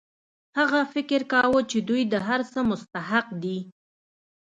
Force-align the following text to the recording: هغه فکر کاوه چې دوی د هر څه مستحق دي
هغه 0.57 0.79
فکر 0.93 1.21
کاوه 1.31 1.61
چې 1.71 1.77
دوی 1.89 2.01
د 2.07 2.15
هر 2.27 2.41
څه 2.51 2.59
مستحق 2.69 3.27
دي 3.43 3.57